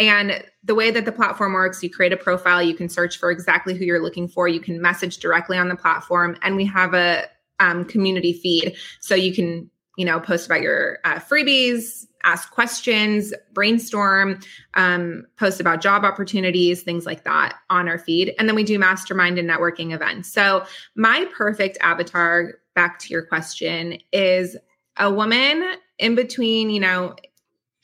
[0.00, 3.30] and the way that the platform works, you create a profile, you can search for
[3.30, 6.94] exactly who you're looking for, you can message directly on the platform, and we have
[6.94, 7.26] a
[7.60, 8.76] um, community feed.
[9.00, 14.40] So you can, you know, post about your uh, freebies, ask questions, brainstorm,
[14.72, 18.34] um, post about job opportunities, things like that on our feed.
[18.38, 20.32] And then we do mastermind and networking events.
[20.32, 20.64] So,
[20.96, 24.56] my perfect avatar, back to your question, is
[24.96, 27.14] a woman in between, you know,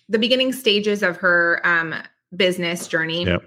[0.08, 1.94] the beginning stages of her um,
[2.34, 3.24] business journey.
[3.24, 3.42] Yep.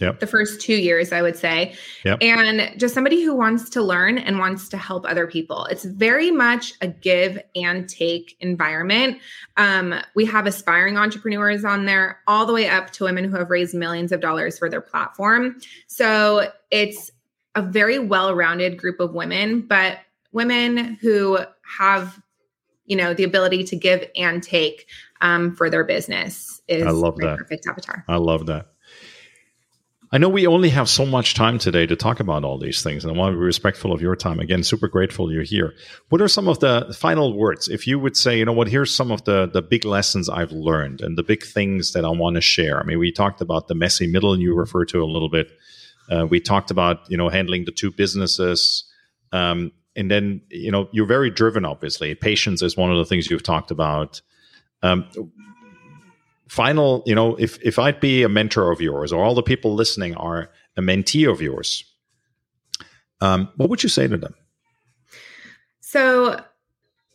[0.00, 0.20] Yep.
[0.20, 1.74] The first two years, I would say.
[2.04, 2.18] Yep.
[2.20, 5.66] And just somebody who wants to learn and wants to help other people.
[5.66, 9.18] It's very much a give and take environment.
[9.56, 13.50] Um, we have aspiring entrepreneurs on there, all the way up to women who have
[13.50, 15.58] raised millions of dollars for their platform.
[15.86, 17.10] So it's
[17.54, 19.98] a very well rounded group of women, but
[20.32, 22.20] women who have
[22.86, 24.86] you know the ability to give and take
[25.20, 27.38] um, for their business is I love that.
[27.38, 28.04] perfect avatar.
[28.08, 28.66] I love that.
[30.14, 33.04] I know we only have so much time today to talk about all these things,
[33.04, 34.38] and I want to be respectful of your time.
[34.38, 35.74] Again, super grateful you're here.
[36.08, 37.68] What are some of the final words?
[37.68, 40.52] If you would say, you know what, here's some of the, the big lessons I've
[40.52, 42.78] learned and the big things that I want to share.
[42.78, 45.50] I mean, we talked about the messy middle you refer to a little bit.
[46.08, 48.84] Uh, we talked about, you know, handling the two businesses.
[49.32, 52.14] Um, and then, you know, you're very driven, obviously.
[52.14, 54.20] Patience is one of the things you've talked about.
[54.82, 55.08] Um,
[56.48, 59.74] final, you know, if if I'd be a mentor of yours, or all the people
[59.74, 61.84] listening are a mentee of yours,
[63.20, 64.34] um, what would you say to them?
[65.80, 66.40] So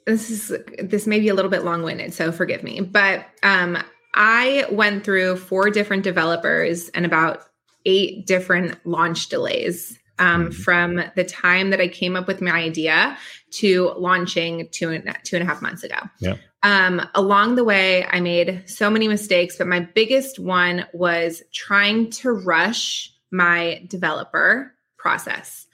[0.06, 2.82] this is this may be a little bit long-winded, so forgive me.
[2.82, 3.78] But um,
[4.16, 7.44] I went through four different developers and about
[7.86, 10.52] eight different launch delays um, mm-hmm.
[10.52, 13.18] from the time that I came up with my idea
[13.52, 15.98] to launching two and two and a half months ago.
[16.20, 16.36] Yeah.
[16.62, 22.12] Um, along the way, I made so many mistakes, but my biggest one was trying
[22.12, 25.68] to rush my developer process.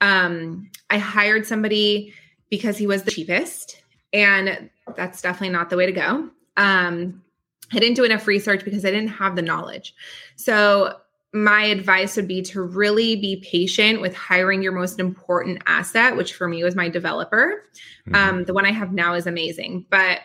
[0.00, 2.12] Um, I hired somebody
[2.50, 3.80] because he was the cheapest,
[4.12, 6.28] and that's definitely not the way to go.
[6.56, 7.22] Um,
[7.72, 9.94] I didn't do enough research because I didn't have the knowledge.
[10.36, 10.96] So
[11.32, 16.34] my advice would be to really be patient with hiring your most important asset, which
[16.34, 17.64] for me was my developer.
[18.06, 18.14] Mm-hmm.
[18.14, 20.20] Um, the one I have now is amazing, but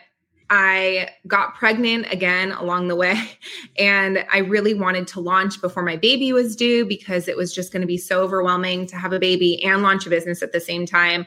[0.50, 3.18] I got pregnant again along the way,
[3.78, 7.72] and I really wanted to launch before my baby was due because it was just
[7.72, 10.60] going to be so overwhelming to have a baby and launch a business at the
[10.60, 11.26] same time.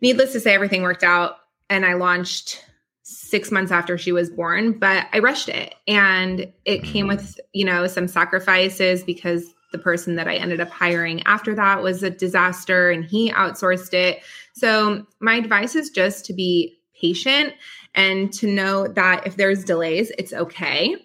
[0.00, 1.36] Needless to say, everything worked out,
[1.68, 2.64] and I launched
[3.10, 5.74] six months after she was born, but I rushed it.
[5.86, 7.16] And it came mm-hmm.
[7.16, 11.82] with, you know, some sacrifices because the person that I ended up hiring after that
[11.82, 14.22] was a disaster and he outsourced it.
[14.52, 17.54] So, my advice is just to be patient
[17.94, 20.96] and to know that if there's delays, it's okay.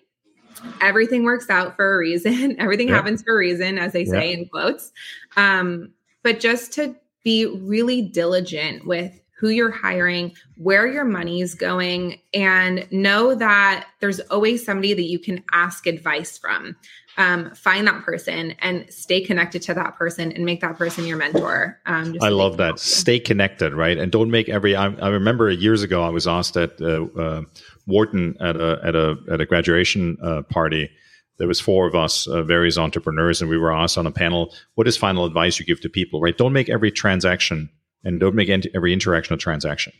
[0.81, 2.55] Everything works out for a reason.
[2.59, 2.97] Everything yep.
[2.97, 4.39] happens for a reason, as they say yep.
[4.39, 4.91] in quotes.
[5.37, 11.55] Um, but just to be really diligent with who you're hiring, where your money is
[11.55, 16.75] going, and know that there's always somebody that you can ask advice from.
[17.17, 21.17] Um, find that person and stay connected to that person and make that person your
[21.17, 21.79] mentor.
[21.85, 22.79] Um, I love that.
[22.79, 23.97] Stay connected, right?
[23.97, 24.75] And don't make every.
[24.75, 27.41] I, I remember years ago I was asked at uh, uh,
[27.85, 30.89] Wharton at a at a at a graduation uh, party.
[31.37, 34.53] There was four of us, uh, various entrepreneurs, and we were asked on a panel,
[34.75, 36.37] "What is final advice you give to people?" Right?
[36.37, 37.69] Don't make every transaction
[38.03, 39.93] and don't make every interaction a transaction.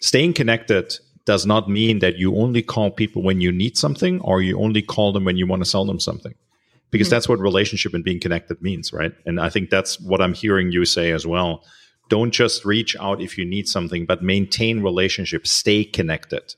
[0.00, 4.42] Staying connected does not mean that you only call people when you need something or
[4.42, 6.34] you only call them when you want to sell them something.
[6.90, 7.14] Because mm-hmm.
[7.14, 9.12] that's what relationship and being connected means, right?
[9.24, 11.64] And I think that's what I'm hearing you say as well.
[12.10, 16.54] Don't just reach out if you need something, but maintain relationships, stay connected.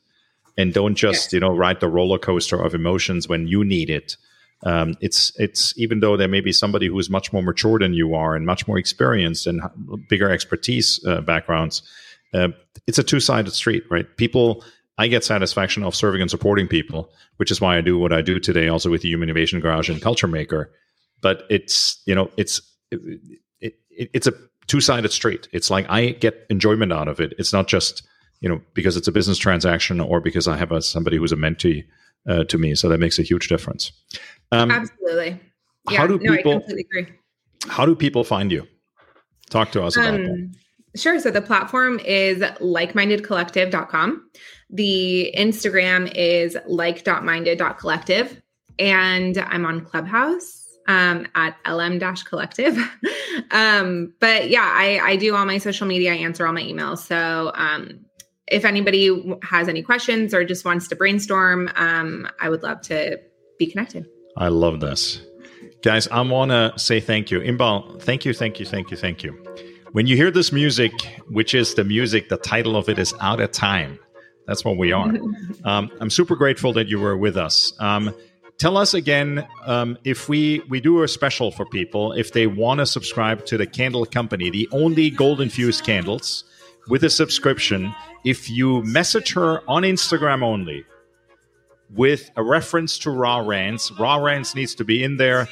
[0.59, 4.17] And don't just, you know, ride the roller coaster of emotions when you need it
[4.63, 7.93] um, it's it's even though there may be somebody who is much more mature than
[7.93, 9.61] you are and much more experienced and
[10.09, 11.83] bigger expertise uh, backgrounds,
[12.33, 12.49] uh,
[12.87, 14.07] it's a two sided street, right?
[14.17, 14.65] People,
[14.99, 18.23] I get satisfaction of serving and supporting people, which is why I do what I
[18.23, 20.73] do today, also with the Human Innovation Garage and Culture Maker.
[21.21, 23.21] But it's you know it's it,
[23.61, 24.33] it, it's a
[24.67, 25.49] two sided street.
[25.53, 27.35] It's like I get enjoyment out of it.
[27.39, 28.03] It's not just
[28.41, 31.37] you know because it's a business transaction or because I have a, somebody who's a
[31.37, 31.85] mentee
[32.29, 32.75] uh, to me.
[32.75, 33.93] So that makes a huge difference.
[34.53, 35.41] Um, Absolutely.
[35.91, 37.15] Yeah, how do no, people, I completely agree.
[37.69, 38.67] How do people find you?
[39.51, 40.55] Talk to us about um, that.
[40.97, 41.21] Sure.
[41.21, 44.31] So the platform is likemindedcollective.com.
[44.71, 48.43] The Instagram is like.minded.collective.
[48.79, 52.79] And I'm on Clubhouse um, at lm-collective.
[53.51, 56.13] um, but yeah, I, I do all my social media.
[56.13, 56.99] I answer all my emails.
[56.99, 58.01] So um,
[58.49, 63.21] if anybody has any questions or just wants to brainstorm, um, I would love to
[63.59, 64.07] be connected.
[64.37, 65.21] I love this.
[65.83, 67.41] Guys, I want to say thank you.
[67.41, 69.33] Inbal, thank you, thank you, thank you, thank you.
[69.93, 70.93] When you hear this music,
[71.29, 73.99] which is the music, the title of it is Out of Time.
[74.47, 75.13] That's what we are.
[75.65, 77.73] um, I'm super grateful that you were with us.
[77.81, 78.15] Um,
[78.59, 82.79] tell us again um, if we we do a special for people if they want
[82.79, 86.45] to subscribe to the candle company the only gold infused candles
[86.89, 90.85] with a subscription if you message her on instagram only
[91.91, 93.93] with a reference to Raw Rants.
[93.93, 95.49] Raw Rants needs to be in there.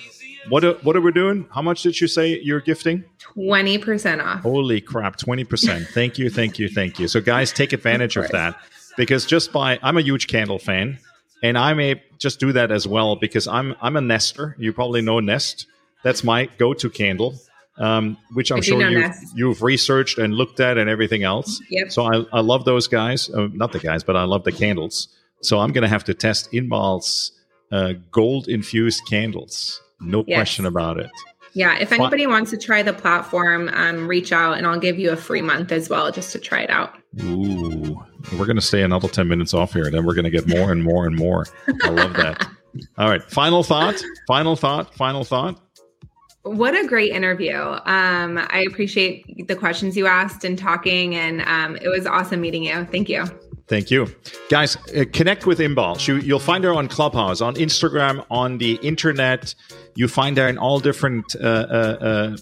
[0.49, 1.47] What are, what are we doing?
[1.51, 3.05] How much did you say you're gifting?
[3.37, 4.41] 20% off.
[4.43, 5.87] Holy crap, 20%.
[5.89, 7.09] thank you, thank you, thank you.
[7.09, 8.57] So, guys, take advantage of, of that
[8.97, 10.99] because just by, I'm a huge candle fan
[11.43, 14.55] and I may just do that as well because I'm, I'm a nester.
[14.59, 15.66] You probably know Nest.
[16.03, 17.39] That's my go to candle.
[17.77, 21.61] Um, which I'm sure you've, you've, researched and looked at and everything else.
[21.70, 21.91] Yep.
[21.91, 23.29] So I, I love those guys.
[23.31, 25.09] Uh, not the guys, but I love the candles.
[25.41, 27.33] So I'm going to have to test Inbal's
[27.72, 29.83] uh, gold infused candles.
[30.01, 30.37] No yes.
[30.37, 31.11] question about it.
[31.55, 31.77] Yeah.
[31.79, 35.16] If anybody wants to try the platform, um, reach out and I'll give you a
[35.16, 36.95] free month as well just to try it out.
[37.22, 38.01] Ooh,
[38.39, 39.91] we're going to stay another 10 minutes off here.
[39.91, 41.47] Then we're going to get more and more and more.
[41.83, 42.47] I love that.
[42.99, 43.22] All right.
[43.22, 44.03] Final thought.
[44.27, 44.95] Final thought.
[44.95, 45.61] Final thought.
[46.45, 47.57] What a great interview.
[47.57, 52.64] Um, I appreciate the questions you asked and talking, and um, it was awesome meeting
[52.64, 52.84] you.
[52.84, 53.24] Thank you.
[53.66, 54.14] Thank you.
[54.51, 55.99] Guys, uh, connect with Inbal.
[55.99, 59.55] She, you'll find her on Clubhouse, on Instagram, on the internet.
[59.95, 62.36] You find her in all different uh, uh, uh,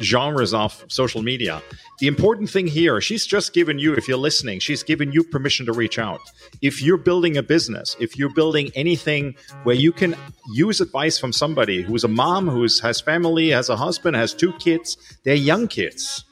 [0.00, 1.62] genres of social media.
[2.00, 5.66] The important thing here, she's just given you, if you're listening, she's given you permission
[5.66, 6.20] to reach out.
[6.62, 10.16] If you're building a business, if you're building anything where you can
[10.52, 14.52] use advice from somebody who's a mom, who has family, has a husband, has two
[14.54, 16.24] kids, they're young kids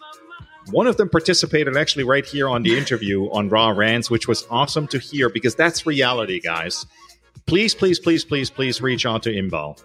[0.71, 4.47] one of them participated actually right here on the interview on Raw Rants, which was
[4.51, 6.87] awesome to hear because that's reality, guys.
[7.47, 9.83] Please, please, please, please, please reach out to Inbal.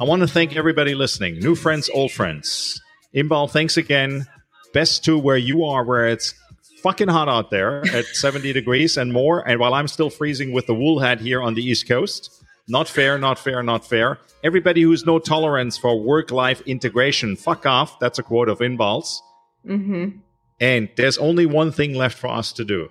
[0.00, 2.80] I want to thank everybody listening, new friends, old friends.
[3.14, 4.26] Inbal, thanks again.
[4.72, 6.34] Best to where you are, where it's
[6.82, 9.46] fucking hot out there at 70 degrees and more.
[9.46, 12.88] And while I'm still freezing with the wool hat here on the East Coast, not
[12.88, 14.18] fair, not fair, not fair.
[14.42, 17.98] Everybody who's no tolerance for work life integration, fuck off.
[17.98, 19.22] That's a quote of Inbal's.
[19.66, 20.18] Mm-hmm.
[20.60, 22.88] And there's only one thing left for us to do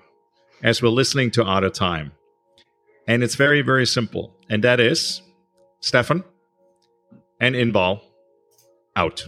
[0.63, 2.11] as we're listening to Out of Time.
[3.07, 4.36] And it's very, very simple.
[4.49, 5.22] And that is
[5.80, 6.24] Stefan
[7.39, 8.01] and Inbal
[8.95, 9.28] out.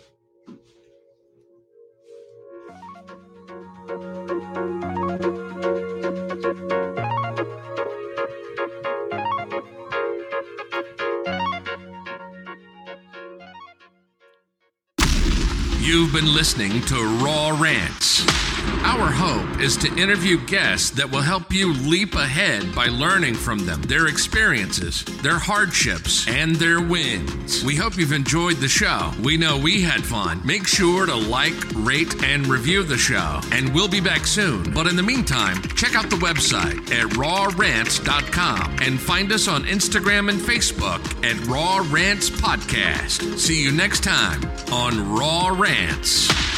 [16.14, 18.53] You've been listening to Raw Rants.
[18.84, 23.66] Our hope is to interview guests that will help you leap ahead by learning from
[23.66, 27.64] them, their experiences, their hardships, and their wins.
[27.64, 29.12] We hope you've enjoyed the show.
[29.24, 30.42] We know we had fun.
[30.46, 34.74] Make sure to like, rate, and review the show, and we'll be back soon.
[34.74, 40.30] But in the meantime, check out the website at rawrants.com and find us on Instagram
[40.30, 43.40] and Facebook at Raw Rants Podcast.
[43.40, 46.53] See you next time on Raw Rants.